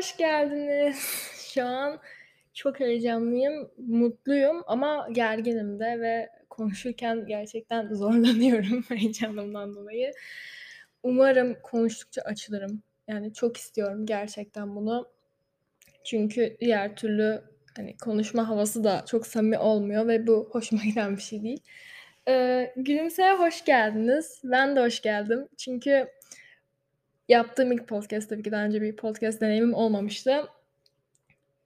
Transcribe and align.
hoş 0.00 0.16
geldiniz. 0.16 0.96
Şu 1.54 1.64
an 1.64 2.00
çok 2.54 2.80
heyecanlıyım, 2.80 3.70
mutluyum 3.78 4.62
ama 4.66 5.08
gerginim 5.12 5.80
de 5.80 6.00
ve 6.00 6.28
konuşurken 6.50 7.26
gerçekten 7.26 7.94
zorlanıyorum 7.94 8.82
heyecanımdan 8.88 9.74
dolayı. 9.74 10.12
Umarım 11.02 11.56
konuştukça 11.62 12.22
açılırım. 12.22 12.82
Yani 13.08 13.32
çok 13.34 13.56
istiyorum 13.56 14.06
gerçekten 14.06 14.76
bunu. 14.76 15.08
Çünkü 16.04 16.56
diğer 16.60 16.96
türlü 16.96 17.42
hani 17.76 17.96
konuşma 17.96 18.48
havası 18.48 18.84
da 18.84 19.04
çok 19.06 19.26
samimi 19.26 19.58
olmuyor 19.58 20.08
ve 20.08 20.26
bu 20.26 20.48
hoşuma 20.52 20.82
giden 20.84 21.16
bir 21.16 21.22
şey 21.22 21.42
değil. 21.42 21.62
Eee, 22.28 22.74
Gülümse'ye 22.76 23.32
hoş 23.32 23.64
geldiniz. 23.64 24.40
Ben 24.44 24.76
de 24.76 24.80
hoş 24.80 25.02
geldim. 25.02 25.48
Çünkü 25.56 26.08
yaptığım 27.30 27.72
ilk 27.72 27.88
podcast 27.88 28.28
tabii 28.30 28.42
ki 28.42 28.52
daha 28.52 28.64
önce 28.64 28.82
bir 28.82 28.96
podcast 28.96 29.40
deneyimim 29.40 29.74
olmamıştı. 29.74 30.30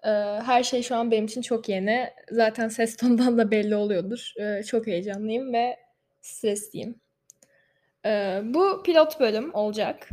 Eee, 0.05 0.41
her 0.47 0.63
şey 0.63 0.83
şu 0.83 0.97
an 0.97 1.11
benim 1.11 1.25
için 1.25 1.43
çok 1.43 1.69
yeni. 1.69 2.11
Zaten 2.31 2.69
ses 2.69 2.97
tonundan 2.97 3.39
da 3.39 3.51
belli 3.51 3.77
oluyordur. 3.77 4.33
Eee, 4.39 4.63
çok 4.67 4.87
heyecanlıyım 4.87 5.53
ve 5.53 5.77
stresliyim. 6.23 7.01
Eee, 8.05 8.43
bu 8.45 8.83
pilot 8.83 9.21
bölüm 9.21 9.55
olacak. 9.55 10.09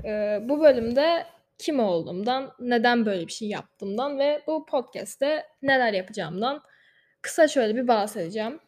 Bu 0.49 0.61
bölümde 0.61 1.25
kim 1.57 1.79
olduğumdan, 1.79 2.51
neden 2.59 3.05
böyle 3.05 3.27
bir 3.27 3.31
şey 3.31 3.47
yaptığımdan 3.47 4.19
ve 4.19 4.41
bu 4.47 4.65
podcast'te 4.65 5.43
neler 5.61 5.93
yapacağımdan 5.93 6.61
kısa 7.21 7.47
şöyle 7.47 7.75
bir 7.75 7.87
bahsedeceğim. 7.87 8.59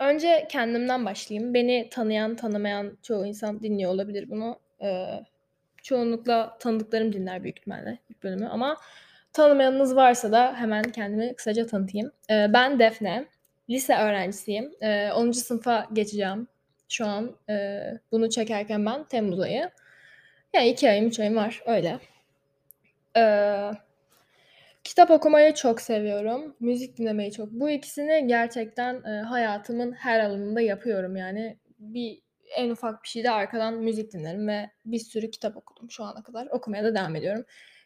Önce 0.00 0.48
kendimden 0.50 1.04
başlayayım. 1.06 1.54
Beni 1.54 1.88
tanıyan, 1.90 2.36
tanımayan 2.36 2.98
çoğu 3.02 3.26
insan 3.26 3.62
dinliyor 3.62 3.90
olabilir 3.90 4.30
bunu. 4.30 4.58
Çoğunlukla 5.84 6.58
tanıdıklarım 6.60 7.14
dinler 7.14 7.44
büyük 7.44 7.58
ihtimalle 7.60 8.00
ilk 8.10 8.24
bölümü 8.24 8.48
ama 8.48 8.78
tanımayanınız 9.34 9.96
varsa 9.96 10.32
da 10.32 10.54
hemen 10.56 10.84
kendimi 10.84 11.36
kısaca 11.36 11.66
tanıtayım. 11.68 12.12
Eee, 12.30 12.50
ben 12.54 12.80
Defne. 12.80 13.26
Lise 13.70 13.96
öğrencisiyim. 13.96 14.72
Eee, 14.82 15.12
10. 15.16 15.40
sınıfa 15.40 15.88
geçeceğim 15.94 16.48
şu 16.90 17.06
an. 17.06 17.36
Eee, 17.50 18.00
bunu 18.12 18.30
çekerken 18.30 18.86
ben 18.86 19.04
Temmuz 19.04 19.40
ayı. 19.40 19.70
Yani 20.54 20.68
2 20.70 20.90
ayım, 20.90 21.06
3 21.08 21.20
ayım 21.20 21.36
var 21.36 21.62
öyle. 21.66 21.98
Eee, 23.16 23.72
kitap 24.84 25.10
okumayı 25.10 25.54
çok 25.54 25.80
seviyorum. 25.80 26.56
Müzik 26.60 26.98
dinlemeyi 26.98 27.32
çok. 27.32 27.52
Bu 27.52 27.70
ikisini 27.70 28.26
gerçekten, 28.28 29.02
eee, 29.06 29.12
hayatımın 29.20 29.92
her 29.92 30.20
alanında 30.20 30.60
yapıyorum 30.60 31.16
yani. 31.16 31.58
Bir 31.78 32.20
en 32.56 32.70
ufak 32.70 33.02
bir 33.02 33.08
şeyde 33.08 33.30
arkadan 33.30 33.74
müzik 33.74 34.12
dinlerim 34.12 34.48
ve 34.48 34.70
bir 34.84 34.98
sürü 34.98 35.30
kitap 35.30 35.56
okudum 35.56 35.90
şu 35.90 36.04
ana 36.04 36.22
kadar. 36.22 36.46
Okumaya 36.46 36.84
da 36.84 36.94
devam 36.94 37.16
ediyorum. 37.16 37.44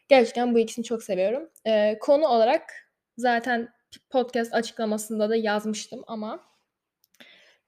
Gerçekten 0.09 0.55
bu 0.55 0.59
ikisini 0.59 0.85
çok 0.85 1.03
seviyorum. 1.03 1.49
Eee, 1.65 1.97
konu 2.01 2.27
olarak 2.27 2.63
zaten 3.17 3.69
podcast 4.09 4.53
açıklamasında 4.53 5.29
da 5.29 5.35
yazmıştım 5.35 6.03
ama 6.07 6.43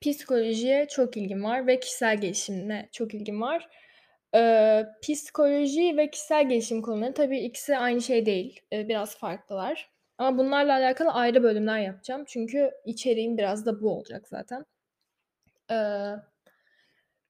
psikolojiye 0.00 0.88
çok 0.88 1.16
ilgim 1.16 1.44
var 1.44 1.66
ve 1.66 1.80
kişisel 1.80 2.20
gelişimine 2.20 2.88
çok 2.92 3.14
ilgim 3.14 3.40
var. 3.42 3.68
Eee, 4.34 4.86
psikoloji 5.02 5.96
ve 5.96 6.10
kişisel 6.10 6.48
gelişim 6.48 6.82
konuları 6.82 7.14
tabii 7.14 7.38
ikisi 7.38 7.76
aynı 7.78 8.02
şey 8.02 8.26
değil. 8.26 8.60
Eee, 8.72 8.88
biraz 8.88 9.18
farklılar. 9.18 9.90
Ama 10.18 10.38
bunlarla 10.38 10.72
alakalı 10.74 11.10
ayrı 11.12 11.42
bölümler 11.42 11.78
yapacağım. 11.80 12.24
Çünkü 12.26 12.70
içeriğim 12.84 13.38
biraz 13.38 13.66
da 13.66 13.80
bu 13.82 13.90
olacak 13.98 14.28
zaten. 14.28 14.64
Eee, 15.70 16.16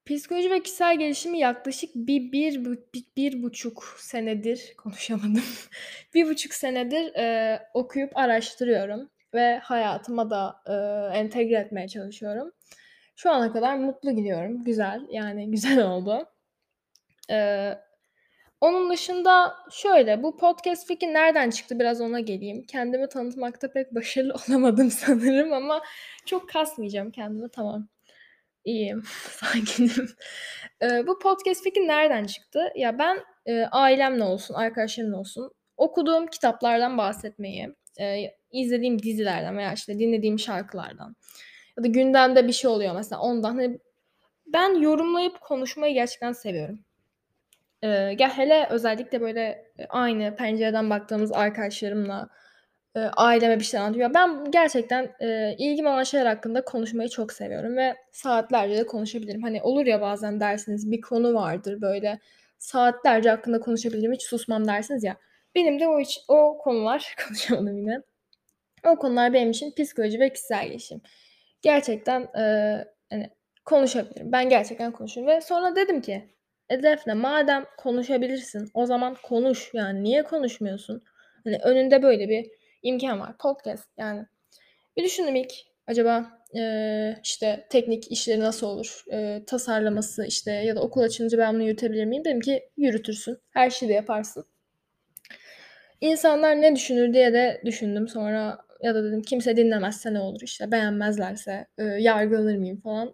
psikoloji 0.05 0.51
ve 0.51 0.63
kişisel 0.63 0.99
gelişimi 0.99 1.39
yaklaşık 1.39 1.95
bir 1.95 2.31
bir 2.31 2.65
bu 2.65 2.71
bi 2.71 3.03
bir 3.17 3.43
buçuk 3.43 3.83
senedir 3.97 4.73
konuşamadım. 4.77 5.43
1,5 6.13 6.53
senedir, 6.53 7.13
eee, 7.15 7.61
okuyup 7.73 8.17
araştırıyorum 8.17 9.09
ve 9.33 9.57
hayatıma 9.59 10.29
da, 10.29 10.55
eee, 10.69 11.19
entegre 11.19 11.55
etmeye 11.55 11.87
çalışıyorum. 11.87 12.51
Şu 13.15 13.31
ana 13.31 13.53
kadar 13.53 13.77
mutlu 13.77 14.11
gidiyorum. 14.15 14.63
Güzel, 14.63 15.01
yani 15.09 15.51
güzel 15.51 15.85
oldu. 15.87 16.25
Eee, 17.29 17.79
onun 18.61 18.91
dışında 18.91 19.55
şöyle, 19.71 20.23
bu 20.23 20.37
podcast 20.37 20.87
fikri 20.87 21.13
nereden 21.13 21.49
çıktı 21.49 21.79
biraz 21.79 22.01
ona 22.01 22.19
geleyim. 22.19 22.63
Kendimi 22.67 23.09
tanıtmakta 23.09 23.71
pek 23.73 23.95
başarılı 23.95 24.33
olamadım 24.49 24.91
sanırım 24.91 25.53
ama 25.53 25.81
çok 26.25 26.49
kasmayacağım 26.49 27.11
kendimi. 27.11 27.49
Tamam. 27.51 27.89
İyiyim, 28.65 29.03
sakinim. 29.29 30.07
Eee, 30.81 31.03
bu 31.07 31.19
podcast 31.19 31.63
fikri 31.63 31.87
nereden 31.87 32.23
çıktı? 32.25 32.69
Ya, 32.75 32.99
ben, 32.99 33.19
eee, 33.47 33.67
ailemle 33.71 34.23
olsun, 34.23 34.53
arkadaşlarımla 34.53 35.17
olsun 35.17 35.51
okuduğum 35.77 36.27
kitaplardan 36.27 36.97
bahsetmeyi, 36.97 37.75
eee, 37.99 38.37
izlediğim 38.51 38.99
dizilerden 39.03 39.57
veya, 39.57 39.73
işte, 39.73 39.99
dinlediğim 39.99 40.39
şarkılardan 40.39 41.15
ya 41.77 41.83
da 41.83 41.87
gündemde 41.87 42.47
bir 42.47 42.53
şey 42.53 42.71
oluyor 42.71 42.95
mesela 42.95 43.21
ondan, 43.21 43.55
hani, 43.55 43.79
ben 44.47 44.75
yorumlayıp 44.81 45.41
konuşmayı 45.41 45.93
gerçekten 45.93 46.31
seviyorum. 46.33 46.79
Eee, 47.83 48.15
ya, 48.19 48.37
hele 48.37 48.67
özellikle, 48.69 49.21
böyle, 49.21 49.65
eee, 49.79 49.85
aynı 49.89 50.35
pencereden 50.35 50.89
baktığımız 50.89 51.31
arkadaşlarımla, 51.31 52.29
eee, 52.95 53.11
aileme 53.17 53.59
bir 53.59 53.63
şeyler 53.63 53.85
anlatıp 53.85 54.13
ben 54.15 54.51
gerçekten, 54.51 55.11
eee, 55.21 55.55
ilgim 55.59 55.85
olan 55.85 56.03
şeyler 56.03 56.25
hakkında 56.25 56.65
konuşmayı 56.65 57.09
çok 57.09 57.33
seviyorum 57.33 57.77
ve 57.77 57.95
saatlerce 58.11 58.77
de 58.77 58.85
konuşabilirim. 58.85 59.41
Hani, 59.43 59.61
olur 59.63 59.85
ya 59.85 60.01
bazen 60.01 60.39
dersiniz, 60.39 60.91
bir 60.91 61.01
konu 61.01 61.33
vardır, 61.33 61.81
böyle, 61.81 62.19
saatlerce 62.59 63.29
hakkında 63.29 63.59
konuşabilirim, 63.59 64.13
hiç 64.13 64.23
susmam 64.23 64.67
dersiniz 64.67 65.03
ya. 65.03 65.17
Benim 65.55 65.79
de 65.79 65.87
o 65.87 65.99
iç 65.99 66.19
o 66.27 66.57
konular 66.57 67.15
konuşamadım 67.27 67.77
yine. 67.77 68.01
O 68.87 68.95
konular 68.95 69.33
benim 69.33 69.51
için 69.51 69.71
psikoloji 69.71 70.19
ve 70.19 70.33
kişisel 70.33 70.67
gelişim. 70.67 71.01
Gerçekten, 71.61 72.27
eee, 72.35 72.85
hani, 73.09 73.29
konuşabilirim. 73.65 74.31
Ben 74.31 74.49
gerçekten 74.49 74.91
konuşurum 74.91 75.27
ve 75.27 75.41
sonra 75.41 75.75
dedim 75.75 76.01
ki, 76.01 76.29
"E, 76.69 76.83
Defne 76.83 77.13
madem 77.13 77.65
konuşabilirsin 77.77 78.71
o 78.73 78.85
zaman 78.85 79.15
konuş. 79.23 79.69
Yani 79.73 80.03
niye 80.03 80.23
konuşmuyorsun? 80.23 81.03
Hani, 81.43 81.57
önünde 81.63 82.03
böyle 82.03 82.29
bir 82.29 82.51
imkân 82.83 83.19
var. 83.19 83.37
Podcast 83.37 83.87
yani." 83.97 84.25
Bir 84.97 85.03
düşündüm 85.03 85.35
ilk. 85.35 85.53
Acaba, 85.87 86.25
eee, 86.53 87.19
işte, 87.23 87.67
teknik 87.69 88.11
işleri 88.11 88.39
nasıl 88.39 88.67
olur? 88.67 89.03
Eee, 89.11 89.43
tasarlaması, 89.47 90.25
işte, 90.25 90.51
ya 90.51 90.75
da 90.75 90.81
okul 90.81 91.01
açılınca 91.01 91.37
ben 91.37 91.53
bunu 91.53 91.63
yürütebilir 91.63 92.05
miyim? 92.05 92.25
Dedim 92.25 92.39
ki, 92.41 92.69
"Yürütürsün. 92.77 93.37
Her 93.51 93.69
şeyi 93.69 93.89
de 93.89 93.93
yaparsın." 93.93 94.45
İnsanlar 96.01 96.61
ne 96.61 96.75
düşünür 96.75 97.13
diye 97.13 97.33
de 97.33 97.61
düşündüm 97.65 98.07
sonra 98.07 98.57
ya 98.81 98.95
da 98.95 99.03
dedim 99.03 99.21
kimse 99.21 99.57
dinlemezse 99.57 100.13
ne 100.13 100.19
olur, 100.19 100.41
işte, 100.43 100.71
beğenmezlerse, 100.71 101.67
eee, 101.79 101.85
yargılanır 101.85 102.57
mıyım 102.57 102.81
falan. 102.81 103.13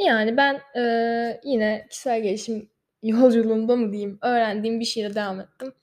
Yani 0.00 0.36
ben, 0.36 0.60
eee, 0.76 1.40
yine 1.44 1.86
kişisel 1.90 2.22
gelişim 2.22 2.70
yolculuğumda 3.02 3.76
mı 3.76 3.92
diyeyim, 3.92 4.18
öğrendiğim 4.22 4.80
bir 4.80 4.84
şeyle 4.84 5.14
devam 5.14 5.40
ettim. 5.40 5.74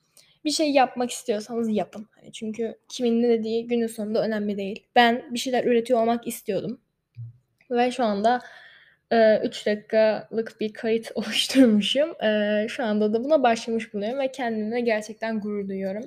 Bir 0.46 0.52
şey 0.52 0.70
yapmak 0.72 1.10
istiyorsanız 1.10 1.70
yapın. 1.70 2.08
Hani, 2.20 2.32
çünkü 2.32 2.76
kimin 2.88 3.22
ne 3.22 3.28
dediği 3.28 3.68
günün 3.68 3.86
sonunda 3.88 4.22
önemli 4.22 4.58
değil. 4.58 4.86
Ben 4.96 5.34
bir 5.34 5.40
şeyler 5.40 5.64
üretiyor 5.64 6.00
olmak 6.02 6.26
istiyordum 6.26 6.80
ve 7.70 7.90
şu 7.90 8.04
anda, 8.04 8.40
eee, 9.12 9.42
3 9.44 9.66
dakikalık 9.66 10.60
bir 10.60 10.72
kayıt 10.72 11.12
oluşturmuşum. 11.16 12.14
Eee, 12.22 12.66
şu 12.70 12.84
anda 12.84 13.12
da 13.14 13.24
buna 13.24 13.42
başlamış 13.42 13.94
bulunuyorum 13.94 14.20
ve 14.20 14.32
kendimle 14.32 14.80
gerçekten 14.80 15.40
gurur 15.40 15.68
duyuyorum 15.68 16.04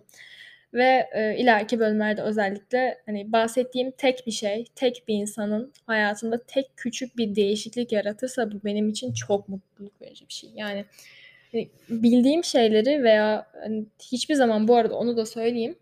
ve, 0.74 1.10
eee, 1.16 1.36
ileriki 1.40 1.80
bölümlerde 1.80 2.22
özellikle, 2.22 2.98
hani, 3.06 3.32
bahsettiğim 3.32 3.92
tek 3.92 4.28
bir 4.28 4.32
şey, 4.32 4.66
tek 4.76 5.04
bir 5.08 5.16
insanın 5.16 5.74
hayatında 5.88 6.44
tek 6.48 6.78
küçük 6.78 7.18
bir 7.18 7.36
değişiklik 7.36 7.92
yaratırsa 7.92 8.52
bu 8.52 8.56
benim 8.66 8.90
için 8.90 9.14
çok 9.14 9.50
mutluluk 9.50 10.02
verici 10.02 10.28
bir 10.28 10.34
şey. 10.34 10.50
Yani, 10.56 10.86
bildiğim 11.90 12.44
şeyleri 12.44 13.04
veya, 13.04 13.48
hani, 13.64 13.86
hiçbir 14.12 14.36
zaman 14.36 14.68
bu 14.68 14.76
arada 14.76 14.96
onu 14.96 15.18
da 15.18 15.26
söyleyeyim, 15.26 15.80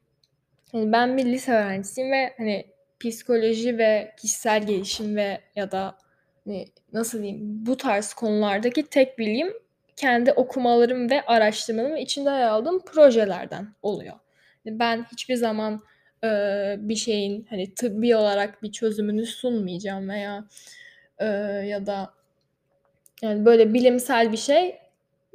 hani, 0.71 0.91
ben 0.91 1.17
bir 1.17 1.25
lise 1.25 1.51
öğrencisiyim 1.53 2.11
ve, 2.11 2.33
hani, 2.37 2.65
psikoloji 2.99 3.77
ve 3.77 4.11
kişisel 4.21 4.67
gelişim 4.67 5.15
ve 5.15 5.39
ya 5.55 5.71
da, 5.71 5.97
hani, 6.45 6.65
nasıl 6.93 7.19
diyeyim, 7.23 7.39
bu 7.65 7.77
tarz 7.77 8.13
konulardaki 8.13 8.83
tek 8.87 9.19
bilgim 9.19 9.53
kendi 9.97 10.31
okumalarım 10.33 11.09
ve 11.09 11.21
araştırmalarım 11.25 11.97
içinde 11.97 12.29
yer 12.29 12.47
aldığım 12.47 12.79
projelerden 12.85 13.67
oluyor. 13.81 14.15
Ben 14.65 15.05
hiçbir 15.11 15.35
zaman, 15.35 15.81
eee, 16.23 16.75
bir 16.79 16.95
şeyin, 16.95 17.47
hani, 17.49 17.75
tıbbi 17.75 18.15
olarak 18.15 18.63
bir 18.63 18.71
çözümünü 18.71 19.25
sunmayacağım 19.25 20.09
veya, 20.09 20.45
eee, 21.21 21.27
ya 21.67 21.85
da 21.87 22.13
yani, 23.21 23.45
böyle 23.45 23.73
bilimsel 23.73 24.31
bir 24.31 24.37
şey, 24.37 24.75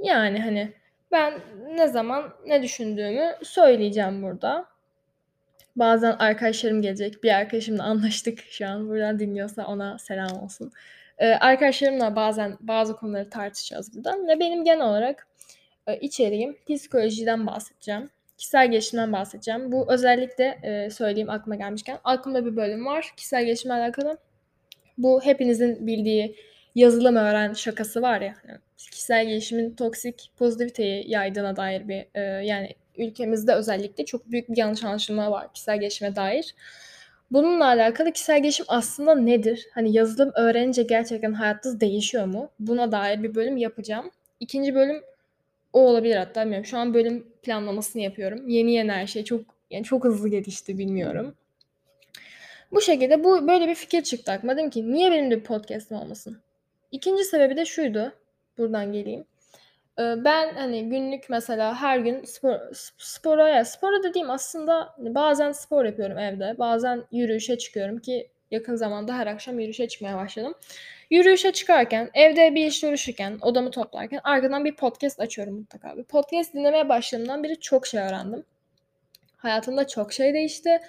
yani, 0.02 0.40
hani, 0.40 0.72
ben 1.12 1.40
ne 1.76 1.88
zaman 1.88 2.34
ne 2.46 2.62
düşündüğümü 2.62 3.36
söyleyeceğim 3.42 4.22
burada. 4.22 4.66
Bazen 5.76 6.16
arkadaşlarım 6.18 6.82
gelecek. 6.82 7.22
Bir 7.22 7.30
arkadaşımla 7.30 7.84
anlaştık 7.84 8.38
şu 8.50 8.68
an. 8.68 8.88
Buradan 8.88 9.18
dinliyorsa 9.18 9.66
ona 9.66 9.98
selam 9.98 10.42
olsun. 10.44 10.72
Eee, 11.20 11.38
arkadaşlarımla 11.40 12.16
bazen 12.16 12.56
bazı 12.60 12.96
konuları 12.96 13.30
tartışacağız 13.30 13.96
burada 13.96 14.16
ve 14.28 14.40
benim 14.40 14.64
genel 14.64 14.86
olarak, 14.86 15.26
eee, 15.88 15.98
içeriğim 16.00 16.56
psikolojiden 16.68 17.46
bahsedeceğim, 17.46 18.10
kişisel 18.38 18.70
gelişimden 18.70 19.12
bahsedeceğim. 19.12 19.72
Bu 19.72 19.92
özellikle 19.92 20.58
e, 20.62 20.90
söyleyeyim 20.90 21.30
aklıma 21.30 21.56
gelmişken. 21.56 21.98
Aklımda 22.04 22.46
bir 22.46 22.56
bölüm 22.56 22.86
var 22.86 23.12
kişisel 23.16 23.44
gelişimle 23.44 23.74
alakalı. 23.74 24.18
Bu 24.98 25.22
hepinizin 25.24 25.86
bildiği 25.86 26.36
yazılım 26.74 27.16
öğren 27.16 27.52
şakası 27.52 28.02
var 28.02 28.20
ya. 28.20 28.34
Yani 28.48 28.58
kişisel 28.90 29.26
gelişimin 29.26 29.74
toksik 29.74 30.30
pozitiviteyi 30.38 31.10
yaydığına 31.10 31.56
dair 31.56 31.88
bir 31.88 32.06
e, 32.14 32.20
yani 32.20 32.74
ülkemizde 32.96 33.54
özellikle 33.54 34.04
çok 34.04 34.30
büyük 34.30 34.48
bir 34.48 34.56
yanlış 34.56 34.84
anlaşılma 34.84 35.30
var 35.30 35.52
kişisel 35.52 35.80
gelişime 35.80 36.16
dair. 36.16 36.54
Bununla 37.30 37.66
alakalı 37.66 38.12
kişisel 38.12 38.42
gelişim 38.42 38.66
aslında 38.68 39.14
nedir? 39.14 39.66
Hani 39.74 39.92
yazılım 39.92 40.32
öğrenince 40.34 40.82
gerçekten 40.82 41.32
hayatınız 41.32 41.80
değişiyor 41.80 42.26
mu? 42.26 42.50
Buna 42.60 42.92
dair 42.92 43.22
bir 43.22 43.34
bölüm 43.34 43.56
yapacağım. 43.56 44.10
İkinci 44.40 44.74
bölüm 44.74 45.02
o 45.72 45.80
olabilir 45.80 46.16
hatta 46.16 46.40
bilmiyorum. 46.40 46.66
Şu 46.66 46.78
an 46.78 46.94
bölüm 46.94 47.26
planlamasını 47.42 48.02
yapıyorum. 48.02 48.48
Yeni 48.48 48.72
yeni 48.72 48.92
her 48.92 49.06
şey 49.06 49.24
çok 49.24 49.40
yani 49.70 49.84
çok 49.84 50.04
hızlı 50.04 50.28
gelişti 50.28 50.78
bilmiyorum. 50.78 51.34
Bu 52.72 52.80
şekilde 52.80 53.24
bu 53.24 53.48
böyle 53.48 53.68
bir 53.68 53.74
fikir 53.74 54.02
çıktı 54.02 54.32
aklıma. 54.32 54.56
Dedim 54.56 54.70
ki 54.70 54.92
niye 54.92 55.10
benim 55.10 55.30
de 55.30 55.36
bir 55.36 55.44
podcast'im 55.44 55.96
olmasın? 55.96 56.38
İkinci 56.90 57.24
sebebi 57.24 57.56
de 57.56 57.64
şuydu. 57.64 58.12
Buradan 58.62 58.92
geleyim. 58.92 59.24
Ben 59.98 60.54
hani 60.54 60.88
günlük 60.88 61.30
mesela 61.30 61.74
her 61.80 61.98
gün 61.98 62.24
spor 62.24 62.58
spora 62.98 63.48
ya 63.48 63.64
spora 63.64 64.02
dediğim 64.02 64.30
aslında 64.30 64.94
hani 64.96 65.14
bazen 65.14 65.52
spor 65.52 65.84
yapıyorum 65.84 66.18
evde. 66.18 66.58
Bazen 66.58 67.04
yürüyüşe 67.12 67.58
çıkıyorum 67.58 67.98
ki 67.98 68.30
yakın 68.50 68.76
zamanda 68.76 69.18
her 69.18 69.26
akşam 69.26 69.58
yürüyüşe 69.58 69.88
çıkmaya 69.88 70.16
başladım. 70.16 70.54
Yürüyüşe 71.10 71.52
çıkarken, 71.52 72.10
evde 72.14 72.54
bir 72.54 72.66
iş 72.66 72.84
uğraşırken, 72.84 73.38
odamı 73.42 73.70
toplarken 73.70 74.20
arkadan 74.24 74.64
bir 74.64 74.76
podcast 74.76 75.20
açıyorum 75.20 75.54
mutlaka. 75.54 75.96
Bir 75.96 76.04
podcast 76.04 76.54
dinlemeye 76.54 76.88
başladığımdan 76.88 77.44
beri 77.44 77.60
çok 77.60 77.86
şey 77.86 78.00
öğrendim. 78.00 78.44
Hayatımda 79.36 79.86
çok 79.86 80.12
şey 80.12 80.34
değişti. 80.34 80.80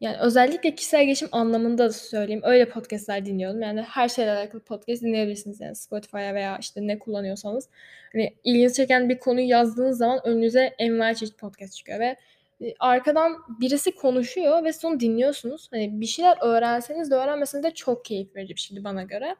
Yani 0.00 0.16
özellikle 0.20 0.74
kişisel 0.74 1.04
gelişim 1.04 1.28
anlamında 1.32 1.84
da 1.84 1.92
söyleyeyim. 1.92 2.42
Öyle 2.44 2.68
podcast'ler 2.68 3.26
dinliyorum. 3.26 3.62
Yani 3.62 3.82
her 3.82 4.08
şeyle 4.08 4.30
alakalı 4.30 4.62
podcast 4.62 5.02
dinleyebilirsiniz 5.02 5.60
yani 5.60 5.76
Spotify'a 5.76 6.34
veya 6.34 6.58
işte 6.60 6.86
ne 6.86 6.98
kullanıyorsanız. 6.98 7.68
Hani 8.12 8.34
ilginizi 8.44 8.74
çeken 8.74 9.08
bir 9.08 9.18
konuyu 9.18 9.48
yazdığınız 9.48 9.98
zaman 9.98 10.20
önünüze 10.24 10.74
envai 10.78 11.16
çeşit 11.16 11.38
podcast 11.38 11.76
çıkıyor 11.76 12.00
ve 12.00 12.16
e, 12.60 12.74
arkadan 12.80 13.36
birisi 13.60 13.94
konuşuyor 13.94 14.64
ve 14.64 14.72
son 14.72 15.00
dinliyorsunuz. 15.00 15.68
Hani 15.70 16.00
bir 16.00 16.06
şeyler 16.06 16.38
öğrenseniz 16.42 17.10
de 17.10 17.14
öğrenmeseniz 17.14 17.64
de 17.64 17.70
çok 17.70 18.04
keyif 18.04 18.36
verici 18.36 18.54
bir 18.54 18.60
şeydi 18.60 18.84
bana 18.84 19.02
göre. 19.02 19.36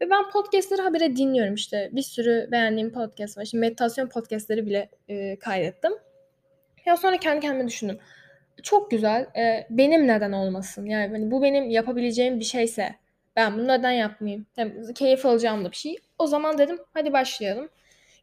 Ve 0.00 0.10
ben 0.10 0.30
podcastları 0.30 0.82
habire 0.82 1.16
dinliyorum 1.16 1.54
işte. 1.54 1.90
Bir 1.92 2.02
sürü 2.02 2.48
beğendiğim 2.52 2.92
podcast 2.92 3.38
var. 3.38 3.44
Şimdi 3.44 3.60
meditasyon 3.60 4.08
podcastları 4.08 4.66
bile 4.66 4.90
e, 5.08 5.38
kaydettim. 5.38 5.92
Ya 6.86 6.96
sonra 6.96 7.16
kendi 7.16 7.40
kendime 7.40 7.68
düşündüm 7.68 7.98
çok 8.62 8.90
güzel. 8.90 9.26
Eee, 9.36 9.66
benim 9.70 10.06
neden 10.08 10.32
olmasın? 10.32 10.86
Yani, 10.86 11.12
hani, 11.12 11.30
bu 11.30 11.42
benim 11.42 11.70
yapabileceğim 11.70 12.40
bir 12.40 12.44
şeyse 12.44 12.94
ben 13.36 13.54
bunu 13.54 13.68
neden 13.68 13.90
yapmayayım? 13.92 14.46
Hem 14.56 14.92
keyif 14.94 15.26
alacağım 15.26 15.64
da 15.64 15.70
bir 15.70 15.76
şey. 15.76 15.96
O 16.18 16.26
zaman 16.26 16.58
dedim 16.58 16.78
hadi 16.94 17.12
başlayalım. 17.12 17.68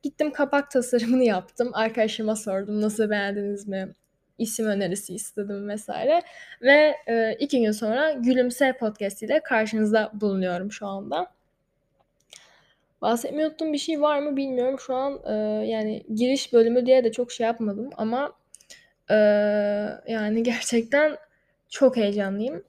Gittim 0.03 0.31
kapak 0.33 0.71
tasarımını 0.71 1.23
yaptım. 1.23 1.69
Arkadaşıma 1.73 2.35
sordum 2.35 2.81
nasıl 2.81 3.09
beğendiniz 3.09 3.67
mi? 3.67 3.89
İsim 4.37 4.65
önerisi 4.67 5.15
istedim 5.15 5.69
vesaire 5.69 6.21
ve, 6.61 6.95
eee, 7.07 7.37
2 7.39 7.61
gün 7.61 7.71
sonra 7.71 8.11
Gülümse 8.13 8.73
Podcast 8.79 9.23
ile 9.23 9.39
karşınızda 9.39 10.11
bulunuyorum 10.13 10.71
şu 10.71 10.87
anda. 10.87 11.27
Bahsetmeyi 13.01 13.47
unuttuğum 13.47 13.73
bir 13.73 13.77
şey 13.77 14.01
var 14.01 14.19
mı 14.19 14.37
bilmiyorum. 14.37 14.79
Şu 14.79 14.95
an, 14.95 15.19
eee, 15.27 15.33
yani 15.69 16.03
giriş 16.15 16.53
bölümü 16.53 16.85
diye 16.85 17.03
de 17.03 17.11
çok 17.11 17.31
şey 17.31 17.45
yapmadım 17.47 17.89
ama 17.97 18.33
Eee, 19.09 20.01
yani 20.07 20.43
gerçekten 20.43 21.17
çok 21.69 21.97
heyecanlıyım. 21.97 22.63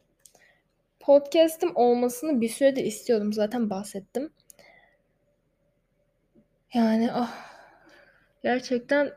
Podcast'im 1.00 1.76
olmasını 1.76 2.40
bir 2.40 2.48
süredir 2.48 2.84
istiyordum. 2.84 3.32
Zaten 3.32 3.70
bahsettim. 3.70 4.30
Yani 6.74 7.12
ah 7.12 7.34
gerçekten 8.42 9.12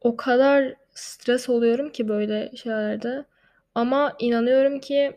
o 0.00 0.16
kadar 0.16 0.74
stres 0.94 1.48
oluyorum 1.48 1.92
ki 1.92 2.08
böyle 2.08 2.56
şeylerde. 2.56 3.24
Ama 3.74 4.16
inanıyorum 4.18 4.80
ki 4.80 5.12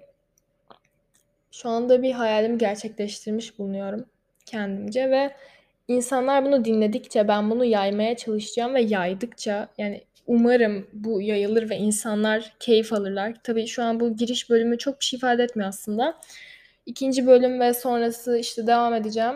şu 1.51 1.69
anda 1.69 2.01
bir 2.03 2.11
hayalimi 2.11 2.57
gerçekleştirmiş 2.57 3.59
bulunuyorum 3.59 4.05
kendimce 4.45 5.11
ve 5.11 5.35
insanlar 5.87 6.45
bunu 6.45 6.65
dinledikçe 6.65 7.27
ben 7.27 7.49
bunu 7.51 7.65
yaymaya 7.65 8.17
çalışacağım 8.17 8.73
ve 8.73 8.81
yaydıkça 8.81 9.67
yani 9.77 10.03
Umarım 10.27 10.87
bu 10.93 11.21
yayılır 11.21 11.69
ve 11.69 11.77
insanlar 11.77 12.53
keyif 12.59 12.93
alırlar. 12.93 13.33
Tabii 13.43 13.67
şu 13.67 13.83
an 13.83 13.99
bu 13.99 14.15
giriş 14.15 14.49
bölümü 14.49 14.77
çok 14.77 14.99
bir 14.99 15.05
şey 15.05 15.17
ifade 15.17 15.43
etmiyor 15.43 15.69
aslında. 15.69 16.17
İkinci 16.85 17.27
bölüm 17.27 17.59
ve 17.59 17.73
sonrası 17.73 18.37
işte 18.37 18.67
devam 18.67 18.93
edeceğim. 18.93 19.35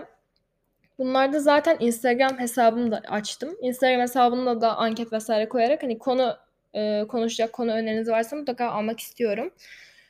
Bunlarda 0.99 1.39
zaten 1.39 1.77
Instagram 1.79 2.39
hesabımı 2.39 2.91
da 2.91 3.01
açtım. 3.07 3.57
Instagram 3.61 4.01
hesabımda 4.01 4.61
da 4.61 4.77
anket 4.77 5.13
vesaire 5.13 5.49
koyarak 5.49 5.83
hani 5.83 5.99
konu 5.99 6.38
e, 6.73 7.05
konuşacak 7.07 7.53
konu 7.53 7.71
öneriniz 7.71 8.09
varsa 8.09 8.35
mutlaka 8.35 8.69
almak 8.69 8.99
istiyorum. 8.99 9.53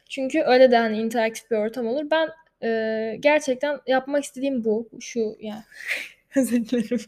Çünkü 0.10 0.42
öyle 0.42 0.72
de 0.72 0.78
hani 0.78 0.98
interaktif 0.98 1.52
bir 1.52 1.56
ortam 1.56 1.88
olur. 1.88 2.06
Ben 2.12 2.30
e, 2.64 3.18
gerçekten 3.20 3.80
yapmak 3.88 4.24
istediğim 4.24 4.64
bu. 4.64 4.90
Şu 5.00 5.38
yani 5.40 5.64
özür 6.36 6.70
dilerim. 6.70 7.02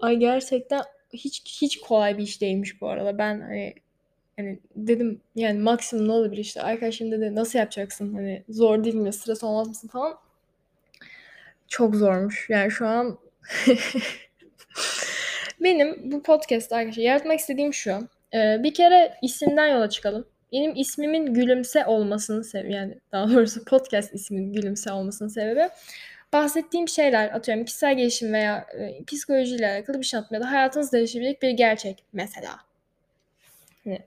Ay 0.00 0.16
gerçekten 0.16 0.82
hiç 1.12 1.42
hiç 1.62 1.80
kolay 1.80 2.18
bir 2.18 2.22
iş 2.22 2.40
değilmiş 2.40 2.80
bu 2.80 2.88
arada. 2.88 3.18
Ben 3.18 3.40
hani 3.40 3.74
hani 4.36 4.58
dedim 4.76 5.20
yani 5.34 5.58
maksimum 5.58 6.08
ne 6.08 6.12
olabilir 6.12 6.40
işte 6.40 6.62
arkadaşım 6.62 7.12
dedi 7.12 7.34
nasıl 7.34 7.58
yapacaksın 7.58 8.14
hani 8.14 8.44
zor 8.48 8.84
değil 8.84 8.94
mi 8.94 9.12
stres 9.12 9.44
olmaz 9.44 9.68
mısın 9.68 9.88
falan. 9.88 10.18
Çok 11.68 11.94
zormuş. 11.94 12.46
Yani 12.50 12.70
şu 12.70 12.86
an 12.86 13.18
benim 15.60 16.12
bu 16.12 16.22
podcast 16.22 16.72
arkadaşlar 16.72 17.02
yaratmak 17.02 17.38
istediğim 17.38 17.74
şu. 17.74 18.08
Ee, 18.34 18.62
bir 18.62 18.74
kere 18.74 19.14
isimden 19.22 19.66
yola 19.66 19.90
çıkalım. 19.90 20.26
Benim 20.52 20.72
ismimin 20.76 21.34
gülümse 21.34 21.86
olmasının 21.86 22.42
sebebi 22.42 22.72
yani 22.72 22.98
daha 23.12 23.30
doğrusu 23.30 23.64
podcast 23.64 24.14
ismimin 24.14 24.52
gülümse 24.52 24.92
olmasının 24.92 25.28
sebebi 25.28 25.68
bahsettiğim 26.32 26.88
şeyler 26.88 27.30
atıyorum 27.30 27.64
kişisel 27.64 27.96
gelişim 27.96 28.32
veya 28.32 28.66
e, 28.78 29.04
psikolojiyle 29.04 29.68
alakalı 29.68 29.98
bir 30.00 30.04
şey 30.04 30.18
anlatmıyor. 30.18 30.42
Ya 30.42 30.48
da 30.48 30.52
hayatınız 30.52 30.92
değişebilecek 30.92 31.42
bir 31.42 31.50
gerçek 31.50 32.04
mesela. 32.12 32.56
Hani, 33.84 33.98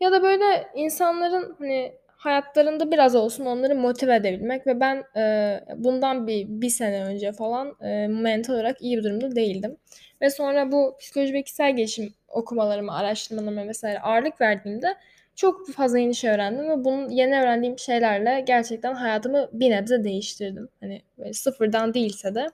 ya 0.00 0.12
da 0.12 0.22
böyle 0.22 0.68
insanların 0.74 1.56
hani 1.58 1.92
hayatlarında 2.16 2.90
biraz 2.90 3.14
olsun 3.14 3.46
onları 3.46 3.74
motive 3.74 4.14
edebilmek 4.14 4.66
ve 4.66 4.80
ben 4.80 5.04
e, 5.16 5.60
bundan 5.76 6.26
bir 6.26 6.46
bir 6.48 6.70
sene 6.70 7.04
önce 7.04 7.32
falan 7.32 7.76
e, 7.80 8.06
mental 8.08 8.54
olarak 8.54 8.82
iyi 8.82 8.98
bir 8.98 9.04
durumda 9.04 9.36
değildim. 9.36 9.76
Ve 10.20 10.30
sonra 10.30 10.72
bu 10.72 10.96
psikoloji 11.00 11.32
ve 11.32 11.42
kişisel 11.42 11.76
gelişim 11.76 12.14
okumalarımı, 12.28 12.96
araştırmalarıma 12.96 13.68
vesaire 13.68 14.00
ağırlık 14.00 14.40
verdiğimde 14.40 14.96
çok 15.36 15.72
fazla 15.72 15.98
yeni 15.98 16.14
şey 16.14 16.30
öğrendim 16.30 16.68
ve 16.68 16.84
bunun 16.84 17.08
yeni 17.08 17.40
öğrendiğim 17.40 17.78
şeylerle 17.78 18.40
gerçekten 18.46 18.94
hayatımı 18.94 19.48
bir 19.52 19.70
nebze 19.70 20.04
değiştirdim. 20.04 20.68
Hani 20.80 21.02
böyle 21.18 21.32
sıfırdan 21.32 21.94
değilse 21.94 22.34
de 22.34 22.50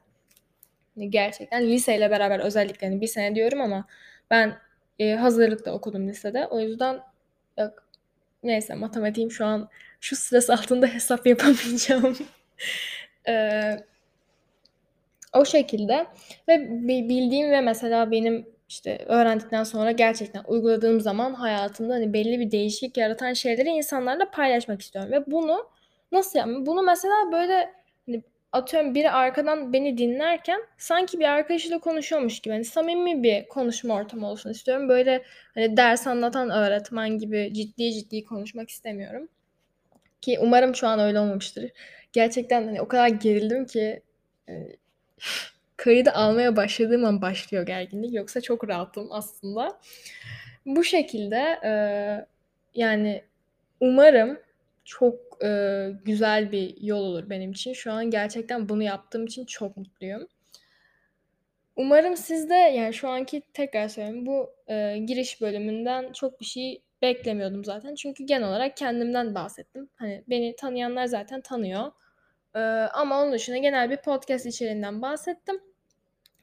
hani 0.95 1.11
gerçekten 1.11 1.67
liseyle 1.69 2.11
beraber 2.11 2.41
özellikle 2.41 2.87
hani 2.87 3.01
bir 3.01 3.07
sene 3.07 3.35
diyorum 3.35 3.61
ama 3.61 3.87
ben 4.31 4.59
e, 4.99 5.15
hazırlıkta 5.15 5.73
okudum 5.73 6.09
lisede. 6.09 6.47
O 6.47 6.61
yüzden 6.61 7.01
yok. 7.59 7.89
Neyse 8.43 8.75
matematiğim 8.75 9.31
şu 9.31 9.47
an 9.47 9.69
şu 10.01 10.17
stres 10.17 10.51
altında 10.51 10.87
hesap 10.87 11.27
yapamayacağım. 11.27 12.17
ee, 13.29 13.77
o 15.33 15.45
şekilde 15.45 16.07
ve 16.49 16.69
bildiğim 17.09 17.51
ve 17.51 17.61
mesela 17.61 18.11
benim 18.11 18.47
işte 18.69 19.05
öğrendikten 19.09 19.65
sonra 19.65 19.93
gerçekten 19.93 20.45
uyguladığım 20.47 21.01
zaman 21.01 21.35
hayatımda 21.35 21.95
hani 21.95 22.13
belli 22.13 22.41
bir 22.41 22.51
değişiklik 22.51 22.97
yaratan 22.97 23.33
şeyleri 23.33 23.69
insanlarla 23.69 24.31
paylaşmak 24.31 24.83
istiyorum 24.83 25.13
ve 25.13 25.27
bunu 25.27 25.71
nasıl 26.13 26.39
yapmam? 26.39 26.67
Bunu 26.67 26.83
mesela 26.83 27.15
böyle 27.33 27.75
hani 28.07 28.23
atıyorum 28.53 28.95
biri 28.95 29.11
arkadan 29.11 29.73
beni 29.73 29.99
dinlerken 29.99 30.61
sanki 30.79 31.19
bir 31.19 31.25
arkadaşıyla 31.25 31.79
konuşuyormuş 31.79 32.41
gibi 32.41 32.55
hani 32.55 32.65
samimi 32.65 33.23
bir 33.23 33.49
konuşma 33.49 33.95
ortamı 33.95 34.31
olsun 34.31 34.51
istiyorum. 34.51 34.89
Böyle 34.89 35.23
hani 35.55 35.77
ders 35.77 36.07
anlatan 36.07 36.51
öğretmen 36.51 37.19
gibi 37.19 37.51
ciddi 37.55 37.93
ciddi 37.93 38.25
konuşmak 38.25 38.71
istemiyorum. 38.71 39.29
Ki 40.21 40.39
umarım 40.43 40.75
şu 40.75 40.89
an 40.89 41.01
öyle 41.01 41.21
olmamıştır. 41.21 41.71
Gerçekten 42.13 42.67
hani 42.67 42.81
o 42.81 42.89
kadar 42.89 43.09
gerildim 43.09 43.67
ki 43.67 44.03
kaydı 45.79 46.11
almaya 46.13 46.57
başladığım 46.57 47.07
an 47.07 47.23
başlıyor 47.23 47.67
gerginlik. 47.67 48.15
Yoksa 48.15 48.43
çok 48.43 48.69
rahatım 48.69 49.09
aslında. 49.13 49.81
Bu 50.67 50.85
şekilde 50.85 51.61
e, 51.65 51.73
yani 52.75 53.23
umarım 53.81 54.39
çok 54.85 55.45
e, 55.45 55.91
güzel 56.05 56.53
bir 56.53 56.83
yol 56.83 57.01
olur 57.03 57.31
benim 57.31 57.53
için. 57.53 57.73
Şu 57.73 57.93
an 57.93 58.11
gerçekten 58.11 58.69
bunu 58.69 58.83
yaptığım 58.83 59.27
için 59.27 59.47
çok 59.47 59.77
mutluyum. 59.77 60.29
Umarım 61.77 62.17
siz 62.17 62.51
de 62.51 62.55
yani 62.55 62.95
şu 62.95 63.09
anki 63.09 63.43
tekrar 63.55 63.89
söylüyorum 63.89 64.27
bu, 64.27 64.51
eee, 64.69 64.99
giriş 64.99 65.41
bölümünden 65.41 66.13
çok 66.13 66.41
bir 66.41 66.45
şey 66.45 66.83
beklemiyordum 67.03 67.65
zaten. 67.65 67.95
Çünkü 67.95 68.25
genel 68.25 68.49
olarak 68.49 68.77
kendimden 68.77 69.35
bahsettim. 69.35 69.89
Hani, 69.97 70.25
beni 70.29 70.57
tanıyanlar 70.57 71.07
zaten 71.07 71.41
tanıyor. 71.41 71.93
Eee, 72.59 72.89
ama 72.95 73.23
onun 73.23 73.33
dışında 73.33 73.57
genel 73.59 73.91
bir 73.91 73.97
podcast 73.97 74.47
içeriğinden 74.47 75.03
bahsettim. 75.03 75.61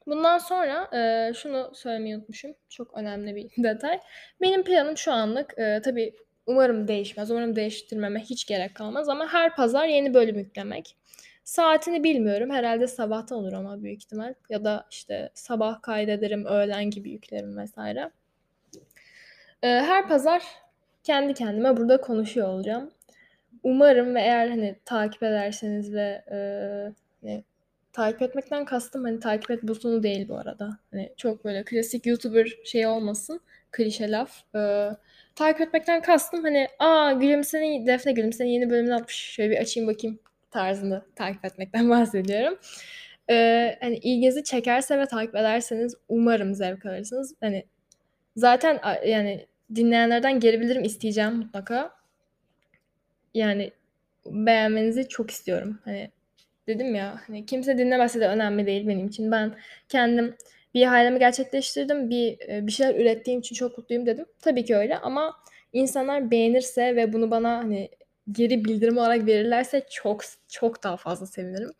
Bundan 0.07 0.37
sonra, 0.37 0.89
eee, 0.93 1.33
şunu 1.35 1.71
söylemeyi 1.75 2.17
unutmuşum, 2.17 2.55
çok 2.69 2.93
önemli 2.97 3.35
bir 3.35 3.49
detay. 3.63 3.99
Benim 4.41 4.63
planım 4.63 4.97
şu 4.97 5.11
anlık, 5.13 5.53
eee, 5.57 5.81
tabii 5.81 6.13
umarım 6.47 6.87
değişmez, 6.87 7.31
umarım 7.31 7.55
değiştirmeme 7.55 8.19
hiç 8.19 8.45
gerek 8.45 8.75
kalmaz 8.75 9.09
ama 9.09 9.33
her 9.33 9.55
pazar 9.55 9.87
yeni 9.87 10.13
bölüm 10.13 10.37
yüklemek. 10.39 10.97
Saatini 11.43 12.03
bilmiyorum, 12.03 12.49
herhâlde 12.51 12.87
sabahtan 12.87 13.37
olur 13.39 13.53
ama 13.53 13.83
büyük 13.83 14.03
ihtimal 14.03 14.33
ya 14.49 14.63
da, 14.65 14.87
işte, 14.91 15.29
sabah 15.33 15.81
kaydederim, 15.81 16.45
öğlen 16.45 16.89
gibi 16.91 17.11
yüklerim 17.11 17.65
vs. 17.65 17.77
Eee, 19.63 19.69
her 19.87 20.07
pazar 20.07 20.43
kendi 21.03 21.33
kendime 21.33 21.77
burada 21.77 22.01
konuşuyor 22.01 22.47
olacağım. 22.47 22.91
Umarım 23.65 24.15
ve 24.15 24.21
eğer, 24.21 24.49
hani, 24.49 24.75
takip 24.85 25.23
ederseniz 25.23 25.93
ve, 25.93 26.23
eee, 26.31 26.93
hani, 27.21 27.45
takip 27.93 28.21
etmekten 28.21 28.65
kastım, 28.65 29.03
hani, 29.03 29.19
takip 29.19 29.51
et 29.51 29.63
butonu 29.63 30.03
değil 30.03 30.29
bu 30.29 30.37
arada. 30.37 30.79
Hani, 30.91 31.13
çok 31.17 31.45
böyle 31.45 31.63
klasik 31.65 32.05
YouTuber 32.05 32.47
şeyi 32.65 32.87
olmasın, 32.87 33.41
klişe 33.71 34.11
laf. 34.11 34.43
Eee, 34.55 34.91
takip 35.35 35.61
etmekten 35.61 36.01
kastım, 36.01 36.43
hani, 36.43 36.67
"A, 36.79 37.11
Gülümse'nin 37.13 37.87
Defne 37.87 38.11
Gülümse'nin 38.13 38.49
yeni 38.49 38.69
bölümünü 38.69 38.95
atmış, 38.95 39.15
şöyle 39.15 39.51
bir 39.51 39.57
açayım 39.57 39.89
bakayım." 39.89 40.19
tarzında 40.51 41.05
takip 41.15 41.45
etmekten 41.45 41.89
bahsediyorum. 41.89 42.59
Eee, 43.29 43.77
hani, 43.81 43.97
ilginizi 43.97 44.43
çekerse 44.43 44.99
ve 44.99 45.05
takip 45.05 45.35
ederseniz 45.35 45.95
umarım 46.09 46.55
zevk 46.55 46.85
alırsınız. 46.85 47.35
Hani, 47.41 47.65
zaten 48.37 48.79
yani 49.07 49.47
dinleyenlerden 49.75 50.39
geri 50.39 50.61
bildirim 50.61 50.83
isteyeceğim 50.83 51.33
mutlaka. 51.35 51.91
Yani 53.35 53.71
beğenmenizi 54.27 55.09
çok 55.09 55.31
istiyorum. 55.31 55.79
Hani, 55.85 56.11
dedim 56.69 56.95
ya, 56.95 57.21
hani, 57.27 57.47
kimse 57.47 57.79
dinlemese 57.79 58.21
de 58.21 58.29
önemli 58.29 58.67
değil 58.67 58.87
benim 58.89 59.07
için. 59.07 59.31
Ben 59.31 59.55
kendim 59.89 60.35
bir 60.75 60.85
hayalimi 60.85 61.19
gerçekleştirdim, 61.19 62.11
bir, 62.11 62.39
eee, 62.39 62.67
bir 62.67 62.73
şeyler 62.73 62.95
ürettiğim 62.95 63.41
için 63.41 63.55
çok 63.55 63.79
mutluyum 63.79 64.07
dedim. 64.07 64.25
Tabii 64.41 64.65
ki 64.65 64.77
öyle 64.77 64.97
ama 64.99 65.35
insanlar 65.73 66.31
beğenirse 66.31 66.97
ve 66.97 67.13
bunu 67.13 67.31
bana, 67.31 67.57
hani, 67.57 67.89
geri 68.31 68.65
bildirim 68.65 68.97
olarak 68.99 69.27
verirlerse 69.27 69.83
çok 69.91 70.21
çok 70.49 70.83
daha 70.83 70.97
fazla 70.97 71.27
sevinirim 71.27 71.71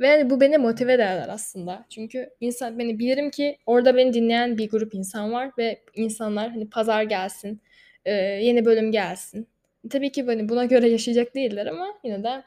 ve, 0.00 0.08
hani, 0.10 0.30
bu 0.30 0.40
beni 0.40 0.58
motive 0.58 0.92
eder 0.94 1.26
aslında. 1.30 1.86
Çünkü 1.90 2.30
insan 2.40 2.72
hani, 2.72 2.98
bilirim 2.98 3.30
ki 3.30 3.58
orada 3.66 3.96
beni 3.96 4.14
dinleyen 4.14 4.58
bir 4.58 4.70
grup 4.70 4.94
insan 4.94 5.32
var 5.32 5.50
ve 5.58 5.82
insanlar, 5.94 6.50
hani, 6.50 6.70
pazar 6.70 7.02
gelsin, 7.04 7.62
eee, 8.06 8.12
yeni 8.42 8.64
bölüm 8.66 8.92
gelsin. 8.92 9.48
Tabii 9.90 10.12
ki, 10.12 10.22
hani, 10.26 10.48
buna 10.48 10.64
göre 10.64 10.88
yaşayacak 10.88 11.34
değiller 11.34 11.66
ama 11.66 11.88
yine 12.04 12.22
de, 12.24 12.42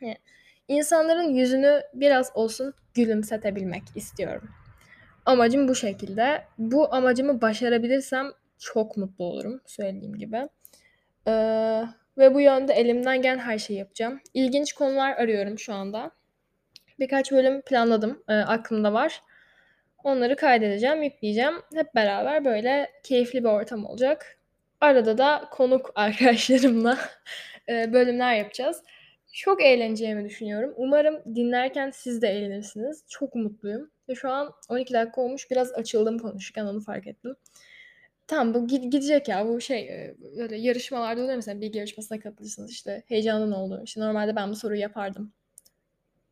hani, 0.00 0.16
insanların 0.68 1.34
yüzünü 1.34 1.82
biraz 1.94 2.32
olsun 2.34 2.74
gülümsetebilmek 2.94 3.82
istiyorum. 3.96 4.48
Amacım 5.26 5.68
bu 5.68 5.74
şekilde. 5.74 6.44
Bu 6.58 6.94
amacımı 6.94 7.40
başarabilirsem 7.42 8.26
çok 8.58 8.96
mutlu 8.96 9.24
olurum, 9.24 9.60
söylediğim 9.66 10.18
gibi. 10.18 10.48
Eee, 11.26 11.84
ve 12.18 12.34
bu 12.34 12.40
yönde 12.40 12.72
elimden 12.74 13.22
gelen 13.22 13.38
her 13.38 13.58
şeyi 13.58 13.78
yapacağım. 13.78 14.20
İlginç 14.34 14.72
konular 14.72 15.12
arıyorum 15.16 15.58
şu 15.58 15.74
anda. 15.74 16.10
Birkaç 17.00 17.32
bölüm 17.32 17.62
planladım, 17.62 18.24
eee, 18.30 18.36
aklımda 18.36 18.92
var. 18.92 19.22
Onları 20.04 20.36
kaydedeceğim, 20.36 21.02
yükleyeceğim. 21.02 21.54
Hep 21.74 21.94
beraber 21.94 22.44
böyle 22.44 22.90
keyifli 23.04 23.44
bir 23.44 23.48
ortam 23.48 23.86
olacak. 23.86 24.33
Arada 24.84 25.18
da 25.18 25.48
konuk 25.50 25.92
arkadaşlarımla, 25.96 26.98
eee, 27.68 27.90
bölümler 27.92 28.34
yapacağız. 28.34 28.82
Çok 29.32 29.62
eğleneceğimi 29.62 30.24
düşünüyorum. 30.24 30.74
Umarım 30.76 31.34
dinlerken 31.34 31.90
siz 31.90 32.22
de 32.22 32.28
eğlenirsiniz. 32.28 33.04
Çok 33.08 33.34
mutluyum 33.34 33.90
ve 34.08 34.14
şu 34.14 34.30
an 34.30 34.52
12 34.68 34.94
dakika 34.94 35.20
olmuş. 35.20 35.50
Biraz 35.50 35.72
açıldım 35.72 36.18
konuşurken, 36.18 36.64
onu 36.66 36.80
fark 36.80 37.06
ettim. 37.06 37.36
Tamam, 38.26 38.54
bu 38.54 38.66
gi 38.66 38.80
gidecek 38.80 39.28
ya. 39.28 39.48
Bu 39.48 39.60
şey, 39.60 39.82
eee, 39.86 40.16
böyle 40.38 40.56
yarışmalarda 40.56 41.20
oluyor 41.22 41.36
mesela 41.36 41.60
bilgi 41.60 41.78
yarışmasına 41.78 42.20
katılırsınız, 42.20 42.70
işte, 42.70 43.02
heyecandan 43.08 43.52
olur. 43.52 43.78
İşte, 43.84 44.00
normalde 44.00 44.36
ben 44.36 44.50
bu 44.50 44.56
soruyu 44.56 44.80
yapardım. 44.80 45.32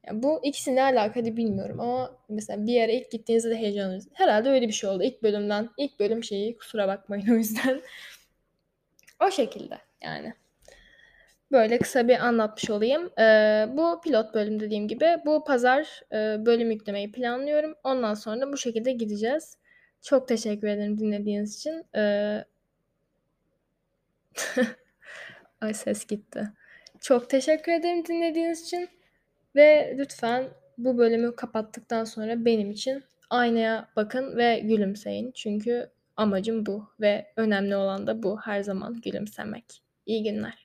Ya, 0.06 0.23
bu 0.23 0.40
ikisi 0.44 0.76
ne 0.76 0.82
alaka 0.82 1.21
hadi 1.21 1.37
bilmiyorum 1.37 1.80
ama 1.80 2.16
mesela 2.28 2.66
bir 2.66 2.73
yere 2.73 2.94
ilk 2.94 3.11
gittiğinizde 3.11 3.50
de 3.50 3.56
heyecanlanırsınız. 3.56 4.14
Herhâlde 4.16 4.49
öyle 4.50 4.68
bir 4.68 4.73
şey 4.73 4.90
oldu. 4.90 5.02
İlk 5.02 5.23
bölümden, 5.23 5.68
ilk 5.78 6.00
bölüm 6.00 6.25
şeyi, 6.25 6.56
kusura 6.56 6.88
bakmayın 6.88 7.28
o 7.32 7.35
yüzden. 7.35 7.82
O 9.26 9.30
şekilde 9.30 9.78
yani. 10.02 10.34
Böyle 11.52 11.78
kısa 11.78 12.08
bir 12.08 12.26
anlatmış 12.26 12.70
olayım. 12.70 13.10
Eee, 13.18 13.68
bu 13.72 14.00
pilot 14.04 14.34
bölüm 14.34 14.60
dediğim 14.60 14.88
gibi. 14.88 15.16
Bu 15.26 15.44
pazar, 15.44 16.02
eee, 16.12 16.36
bölüm 16.46 16.70
yüklemeyi 16.70 17.12
planlıyorum. 17.12 17.74
Ondan 17.84 18.14
sonra 18.14 18.40
da 18.40 18.52
bu 18.52 18.56
şekilde 18.56 18.92
gideceğiz. 18.92 19.56
Çok 20.02 20.28
teşekkür 20.28 20.68
ederim 20.68 20.98
dinlediğiniz 20.98 21.56
için. 21.56 21.84
Eee 21.94 22.44
Ay, 25.60 25.74
ses 25.74 26.06
gitti. 26.06 26.48
Çok 27.00 27.30
teşekkür 27.30 27.72
ederim 27.72 28.06
dinlediğiniz 28.06 28.62
için 28.62 28.88
ve 29.56 29.94
lütfen 29.98 30.44
bu 30.78 30.98
bölümü 30.98 31.36
kapattıktan 31.36 32.04
sonra 32.04 32.44
benim 32.44 32.70
için 32.70 33.04
aynaya 33.30 33.88
bakın 33.96 34.36
ve 34.36 34.60
gülümseyin. 34.60 35.32
Çünkü 35.32 35.90
amacım 36.16 36.66
bu 36.66 36.88
ve 37.00 37.33
önemli 37.37 37.76
olan 37.76 38.07
da 38.07 38.23
bu 38.23 38.40
her 38.40 38.62
zaman 38.62 39.00
gülümsemek. 39.00 39.83
İyi 40.07 40.23
günler. 40.23 40.62